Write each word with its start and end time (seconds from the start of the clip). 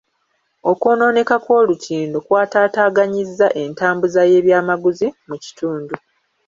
Okwonooneka 0.71 1.35
kw'olutindo 1.43 2.17
kwataataaganyizza 2.25 3.47
entambuza 3.63 4.21
y'ebyamaguzi 4.31 5.07
mu 5.27 5.35
kitundu. 5.43 5.95